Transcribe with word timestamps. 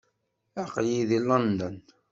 Aql-iyi 0.63 1.03
deg 1.09 1.21
London? 1.27 1.75